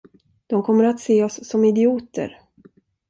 De 0.47 0.61
kommer 0.63 0.83
att 0.83 0.99
se 0.99 1.23
oss 1.23 1.49
som 1.49 1.65
idioter! 1.65 2.41